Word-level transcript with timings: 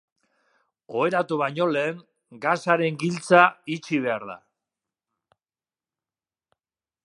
Oheratu 1.01 1.37
baino 1.41 1.67
lehen, 1.73 1.99
gasaren 2.45 2.97
giltza 3.03 3.43
itxi 3.77 4.01
behar 4.07 4.27
da. 4.33 4.41